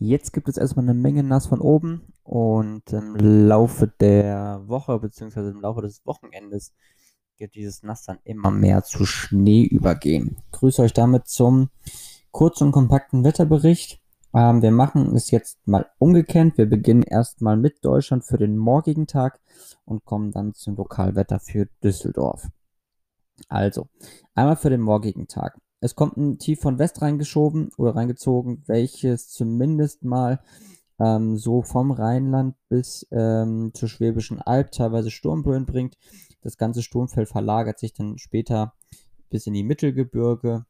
Jetzt 0.00 0.32
gibt 0.32 0.48
es 0.48 0.56
erstmal 0.56 0.84
eine 0.84 0.94
Menge 0.94 1.24
nass 1.24 1.48
von 1.48 1.60
oben 1.60 2.12
und 2.22 2.92
im 2.92 3.16
Laufe 3.16 3.92
der 4.00 4.62
Woche 4.66 4.96
bzw. 5.00 5.50
im 5.50 5.60
Laufe 5.60 5.82
des 5.82 6.06
Wochenendes 6.06 6.72
wird 7.36 7.56
dieses 7.56 7.82
Nass 7.82 8.04
dann 8.04 8.20
immer 8.22 8.52
mehr 8.52 8.84
zu 8.84 9.04
Schnee 9.04 9.64
übergehen. 9.64 10.36
Ich 10.38 10.52
grüße 10.52 10.82
euch 10.82 10.92
damit 10.92 11.26
zum 11.26 11.70
kurzen 12.30 12.68
und 12.68 12.72
kompakten 12.72 13.24
Wetterbericht. 13.24 14.00
Ähm, 14.34 14.62
wir 14.62 14.70
machen 14.70 15.16
es 15.16 15.32
jetzt 15.32 15.66
mal 15.66 15.86
umgekehrt. 15.98 16.58
Wir 16.58 16.66
beginnen 16.66 17.02
erstmal 17.02 17.56
mit 17.56 17.84
Deutschland 17.84 18.24
für 18.24 18.38
den 18.38 18.56
morgigen 18.56 19.08
Tag 19.08 19.40
und 19.84 20.04
kommen 20.04 20.30
dann 20.30 20.54
zum 20.54 20.76
Lokalwetter 20.76 21.40
für 21.40 21.66
Düsseldorf. 21.82 22.46
Also, 23.48 23.88
einmal 24.34 24.56
für 24.56 24.70
den 24.70 24.80
morgigen 24.80 25.26
Tag. 25.26 25.58
Es 25.80 25.94
kommt 25.94 26.16
ein 26.16 26.38
Tief 26.38 26.60
von 26.60 26.78
West 26.78 27.02
reingeschoben 27.02 27.70
oder 27.76 27.94
reingezogen, 27.94 28.62
welches 28.66 29.28
zumindest 29.28 30.02
mal 30.02 30.40
ähm, 30.98 31.36
so 31.36 31.62
vom 31.62 31.92
Rheinland 31.92 32.56
bis 32.68 33.06
ähm, 33.12 33.70
zur 33.74 33.88
Schwäbischen 33.88 34.40
Alb 34.40 34.72
teilweise 34.72 35.10
Sturmböen 35.10 35.66
bringt. 35.66 35.96
Das 36.42 36.56
ganze 36.56 36.82
Sturmfeld 36.82 37.28
verlagert 37.28 37.78
sich 37.78 37.92
dann 37.92 38.18
später 38.18 38.74
bis 39.30 39.46
in 39.46 39.54
die 39.54 39.62
Mittelgebirge 39.62 40.64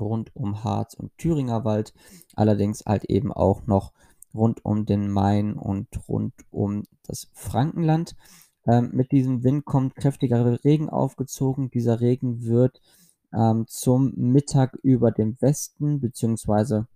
rund 0.00 0.34
um 0.34 0.64
Harz 0.64 0.94
und 0.94 1.16
Thüringer 1.18 1.64
Wald, 1.64 1.94
allerdings 2.34 2.84
halt 2.86 3.04
eben 3.04 3.32
auch 3.32 3.66
noch 3.66 3.92
rund 4.34 4.64
um 4.64 4.86
den 4.86 5.08
Main 5.08 5.54
und 5.54 5.88
rund 6.08 6.34
um 6.50 6.82
das 7.04 7.28
Frankenland. 7.32 8.16
Ähm, 8.66 8.90
mit 8.92 9.12
diesem 9.12 9.44
Wind 9.44 9.64
kommt 9.64 9.94
kräftiger 9.94 10.64
Regen 10.64 10.88
aufgezogen. 10.88 11.70
Dieser 11.70 12.00
Regen 12.00 12.42
wird 12.42 12.80
ähm, 13.32 13.66
zum 13.68 14.12
Mittag 14.16 14.74
über 14.82 15.10
dem 15.10 15.36
Westen, 15.40 16.00
beziehungsweise 16.00 16.86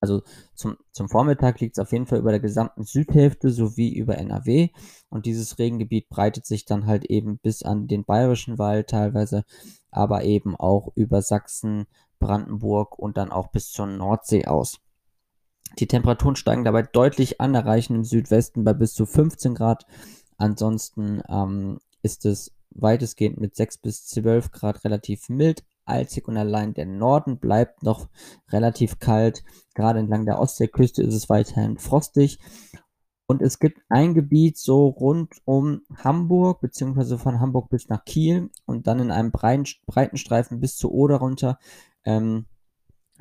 also 0.00 0.22
zum, 0.54 0.76
zum 0.92 1.08
Vormittag 1.08 1.60
liegt 1.60 1.76
es 1.76 1.82
auf 1.82 1.90
jeden 1.92 2.06
Fall 2.06 2.18
über 2.18 2.30
der 2.30 2.40
gesamten 2.40 2.84
Südhälfte 2.84 3.50
sowie 3.50 3.94
über 3.94 4.18
NRW. 4.18 4.68
Und 5.08 5.26
dieses 5.26 5.58
Regengebiet 5.58 6.08
breitet 6.08 6.46
sich 6.46 6.64
dann 6.64 6.86
halt 6.86 7.06
eben 7.06 7.38
bis 7.38 7.62
an 7.62 7.88
den 7.88 8.04
Bayerischen 8.04 8.58
Wald 8.58 8.90
teilweise, 8.90 9.44
aber 9.90 10.24
eben 10.24 10.54
auch 10.54 10.92
über 10.94 11.22
Sachsen, 11.22 11.86
Brandenburg 12.18 12.98
und 12.98 13.16
dann 13.16 13.32
auch 13.32 13.48
bis 13.48 13.70
zur 13.70 13.86
Nordsee 13.86 14.46
aus. 14.46 14.78
Die 15.78 15.88
Temperaturen 15.88 16.36
steigen 16.36 16.64
dabei 16.64 16.82
deutlich 16.82 17.40
an, 17.40 17.54
erreichen 17.54 17.96
im 17.96 18.04
Südwesten 18.04 18.64
bei 18.64 18.72
bis 18.72 18.94
zu 18.94 19.06
15 19.06 19.54
Grad. 19.54 19.86
Ansonsten 20.38 21.22
ähm, 21.28 21.78
ist 22.02 22.24
es 22.24 22.52
weitestgehend 22.80 23.38
mit 23.38 23.56
6 23.56 23.78
bis 23.78 24.06
12 24.06 24.50
Grad 24.50 24.84
relativ 24.84 25.28
mild. 25.28 25.64
Einzig 25.84 26.26
und 26.26 26.36
allein 26.36 26.74
der 26.74 26.86
Norden 26.86 27.38
bleibt 27.38 27.82
noch 27.82 28.08
relativ 28.50 28.98
kalt. 28.98 29.44
Gerade 29.74 30.00
entlang 30.00 30.26
der 30.26 30.40
Ostseeküste 30.40 31.02
ist 31.02 31.14
es 31.14 31.28
weiterhin 31.28 31.78
frostig. 31.78 32.38
Und 33.28 33.42
es 33.42 33.58
gibt 33.58 33.80
ein 33.88 34.14
Gebiet 34.14 34.56
so 34.56 34.86
rund 34.86 35.34
um 35.44 35.82
Hamburg, 35.96 36.60
beziehungsweise 36.60 37.18
von 37.18 37.40
Hamburg 37.40 37.70
bis 37.70 37.88
nach 37.88 38.04
Kiel 38.04 38.50
und 38.66 38.86
dann 38.86 39.00
in 39.00 39.10
einem 39.10 39.32
breiten 39.32 40.16
Streifen 40.16 40.60
bis 40.60 40.76
zur 40.76 40.92
Oder 40.92 41.16
runter, 41.16 41.58
ähm, 42.04 42.46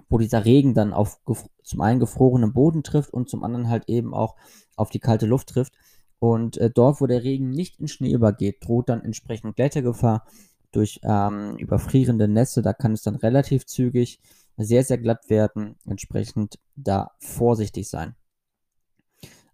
wo 0.07 0.19
dieser 0.19 0.45
Regen 0.45 0.75
dann 0.75 0.93
auf 0.93 1.19
zum 1.63 1.81
einen 1.81 1.99
gefrorenen 1.99 2.53
Boden 2.53 2.83
trifft 2.83 3.11
und 3.11 3.29
zum 3.29 3.43
anderen 3.43 3.69
halt 3.69 3.89
eben 3.89 4.13
auch 4.13 4.35
auf 4.75 4.89
die 4.89 4.99
kalte 4.99 5.25
Luft 5.25 5.49
trifft. 5.49 5.73
Und 6.19 6.57
äh, 6.57 6.69
dort, 6.69 7.01
wo 7.01 7.07
der 7.07 7.23
Regen 7.23 7.49
nicht 7.49 7.79
in 7.79 7.87
Schnee 7.87 8.11
übergeht, 8.11 8.65
droht 8.65 8.89
dann 8.89 9.03
entsprechend 9.03 9.55
Klettergefahr 9.55 10.25
durch 10.71 10.99
ähm, 11.03 11.57
überfrierende 11.57 12.27
Nässe. 12.27 12.61
Da 12.61 12.73
kann 12.73 12.93
es 12.93 13.03
dann 13.03 13.15
relativ 13.15 13.65
zügig 13.65 14.19
sehr, 14.57 14.83
sehr 14.83 14.97
glatt 14.97 15.29
werden. 15.29 15.75
Entsprechend 15.85 16.59
da 16.75 17.11
vorsichtig 17.19 17.89
sein. 17.89 18.15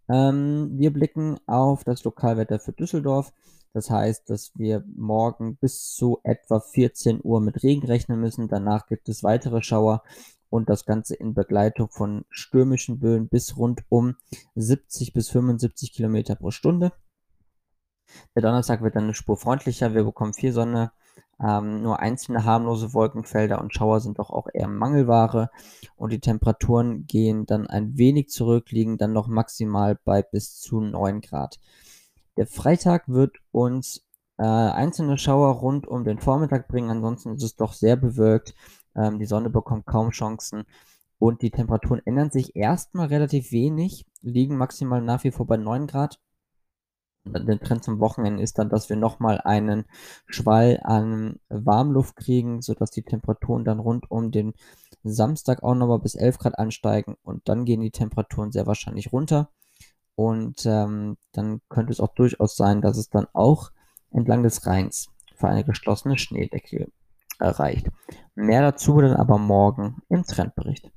Ähm, 0.10 0.72
wir 0.78 0.92
blicken 0.92 1.38
auf 1.48 1.84
das 1.84 2.04
Lokalwetter 2.04 2.60
für 2.60 2.74
Düsseldorf. 2.74 3.34
Das 3.74 3.90
heißt, 3.90 4.30
dass 4.30 4.52
wir 4.56 4.84
morgen 4.96 5.56
bis 5.56 5.94
zu 5.94 6.20
etwa 6.24 6.60
14 6.60 7.22
Uhr 7.24 7.40
mit 7.40 7.64
Regen 7.64 7.86
rechnen 7.86 8.20
müssen. 8.20 8.50
Danach 8.50 8.88
gibt 8.88 9.08
es 9.08 9.24
weitere 9.24 9.62
Schauer 9.64 10.04
und 10.52 10.70
das 10.70 10.86
Ganze 10.86 11.16
in 11.16 11.34
Begleitung 11.34 11.90
von 11.90 12.26
stürmischen 12.30 13.00
Böen 13.00 13.30
bis 13.30 13.58
rund 13.58 13.84
um 13.90 14.18
70 14.56 15.14
bis 15.14 15.30
75 15.30 15.94
Kilometer 15.94 16.36
pro 16.36 16.52
Stunde. 16.52 16.92
Der 18.36 18.42
Donnerstag 18.42 18.84
wird 18.84 18.96
dann 18.96 19.06
eine 19.06 19.14
Spur 19.14 19.38
freundlicher. 19.38 19.94
Wir 19.94 20.04
bekommen 20.04 20.34
viel 20.34 20.52
Sonne, 20.52 20.92
ähm, 21.42 21.82
nur 21.82 22.02
einzelne 22.02 22.44
harmlose 22.44 22.94
Wolkenfelder 22.94 23.62
und 23.62 23.74
Schauer 23.74 24.02
sind 24.02 24.20
doch 24.20 24.30
auch 24.30 24.48
eher 24.54 24.68
Mangelware. 24.68 25.50
Und 25.96 26.12
die 26.12 26.20
Temperaturen 26.20 27.08
gehen 27.08 27.46
dann 27.46 27.66
ein 27.68 27.98
wenig 27.98 28.28
zurück, 28.28 28.72
liegen 28.72 28.98
dann 28.98 29.14
noch 29.14 29.28
maximal 29.28 29.98
bei 30.04 30.22
bis 30.22 30.60
zu 30.60 30.82
9 30.82 31.22
Grad. 31.22 31.62
Der 32.36 32.46
Freitag 32.46 33.08
wird 33.08 33.38
uns 33.52 34.06
äh, 34.38 34.44
einzelne 34.44 35.18
Schauer 35.18 35.54
rund 35.54 35.88
um 35.88 36.04
den 36.04 36.20
Vormittag 36.20 36.68
bringen. 36.68 36.90
Ansonsten 36.90 37.36
ist 37.36 37.44
es 37.44 37.56
doch 37.56 37.72
sehr 37.72 37.96
bewölkt. 37.96 38.54
Ähm, 38.96 39.20
die 39.20 39.26
Sonne 39.26 39.50
bekommt 39.50 39.86
kaum 39.86 40.10
Chancen. 40.12 40.64
Und 41.20 41.44
die 41.44 41.52
Temperaturen 41.52 42.02
ändern 42.06 42.32
sich 42.32 42.56
erstmal 42.56 43.08
relativ 43.08 43.52
wenig, 43.52 44.08
liegen 44.22 44.58
maximal 44.58 45.02
nach 45.02 45.24
wie 45.24 45.32
vor 45.32 45.46
bei 45.46 45.58
9 45.58 45.86
Grad. 45.86 46.20
Der 47.26 47.60
Trend 47.60 47.84
zum 47.84 48.00
Wochenende 48.00 48.42
ist 48.42 48.58
dann, 48.58 48.70
dass 48.70 48.90
wir 48.90 48.96
nochmal 48.96 49.40
einen 49.42 49.86
Schwall 50.26 50.80
an 50.84 51.40
Warmluft 51.50 52.16
kriegen, 52.16 52.64
sodass 52.64 52.90
die 52.90 53.04
Temperaturen 53.04 53.64
dann 53.64 53.80
rund 53.80 54.10
um 54.10 54.32
den 54.32 54.54
Samstag 55.04 55.62
auch 55.62 55.76
nochmal 55.76 56.00
bis 56.00 56.16
11 56.16 56.40
Grad 56.40 56.58
ansteigen 56.58 57.16
und 57.22 57.48
dann 57.48 57.66
gehen 57.66 57.82
die 57.82 57.92
Temperaturen 57.92 58.52
sehr 58.52 58.66
wahrscheinlich 58.66 59.14
runter. 59.14 59.50
Und 60.16 60.66
ähm, 60.66 61.18
dann 61.32 61.62
könnte 61.70 61.92
es 61.92 62.00
auch 62.00 62.16
durchaus 62.16 62.56
sein, 62.56 62.82
dass 62.82 62.98
es 62.98 63.10
dann 63.10 63.28
auch 63.34 63.72
entlang 64.10 64.42
des 64.42 64.66
Rheins 64.66 65.10
für 65.36 65.48
eine 65.48 65.64
geschlossene 65.64 66.18
Schneedecke 66.18 66.92
erreicht. 67.42 67.88
Mehr 68.36 68.62
dazu 68.62 69.02
dann 69.02 69.16
aber 69.16 69.38
morgen 69.38 70.02
im 70.10 70.24
Trendbericht. 70.24 70.92